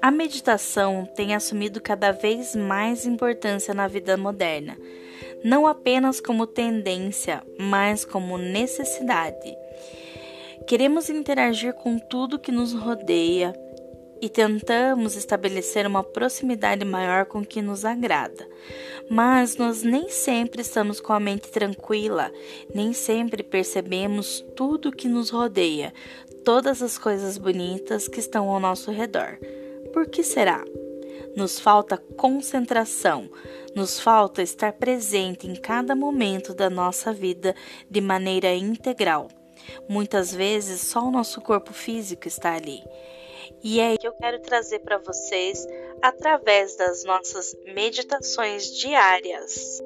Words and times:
A 0.00 0.12
meditação 0.12 1.04
tem 1.16 1.34
assumido 1.34 1.80
cada 1.80 2.12
vez 2.12 2.54
mais 2.54 3.04
importância 3.04 3.74
na 3.74 3.88
vida 3.88 4.16
moderna, 4.16 4.78
não 5.42 5.66
apenas 5.66 6.20
como 6.20 6.46
tendência, 6.46 7.42
mas 7.58 8.04
como 8.04 8.38
necessidade. 8.38 9.56
Queremos 10.68 11.10
interagir 11.10 11.74
com 11.74 11.98
tudo 11.98 12.38
que 12.38 12.52
nos 12.52 12.72
rodeia 12.72 13.52
e 14.22 14.28
tentamos 14.28 15.16
estabelecer 15.16 15.84
uma 15.84 16.04
proximidade 16.04 16.84
maior 16.84 17.24
com 17.24 17.40
o 17.40 17.46
que 17.46 17.60
nos 17.60 17.84
agrada. 17.84 18.48
Mas 19.10 19.56
nós 19.56 19.82
nem 19.82 20.08
sempre 20.10 20.62
estamos 20.62 21.00
com 21.00 21.12
a 21.12 21.18
mente 21.18 21.50
tranquila, 21.50 22.30
nem 22.72 22.92
sempre 22.92 23.42
percebemos 23.42 24.44
tudo 24.54 24.92
que 24.92 25.08
nos 25.08 25.30
rodeia, 25.30 25.92
todas 26.44 26.82
as 26.82 26.98
coisas 26.98 27.36
bonitas 27.36 28.06
que 28.06 28.20
estão 28.20 28.48
ao 28.48 28.60
nosso 28.60 28.92
redor. 28.92 29.38
Por 29.92 30.08
que 30.08 30.22
será? 30.22 30.64
Nos 31.36 31.60
falta 31.60 31.96
concentração, 31.96 33.30
nos 33.74 34.00
falta 34.00 34.42
estar 34.42 34.72
presente 34.72 35.46
em 35.46 35.54
cada 35.54 35.94
momento 35.94 36.54
da 36.54 36.68
nossa 36.68 37.12
vida 37.12 37.54
de 37.90 38.00
maneira 38.00 38.52
integral. 38.54 39.28
Muitas 39.88 40.32
vezes 40.32 40.80
só 40.80 41.00
o 41.00 41.10
nosso 41.10 41.40
corpo 41.40 41.72
físico 41.72 42.26
está 42.26 42.54
ali. 42.54 42.82
E 43.62 43.80
é 43.80 43.96
que 43.96 44.06
eu 44.06 44.12
quero 44.12 44.40
trazer 44.40 44.80
para 44.80 44.98
vocês 44.98 45.66
através 46.02 46.76
das 46.76 47.04
nossas 47.04 47.56
meditações 47.74 48.70
diárias. 48.76 49.80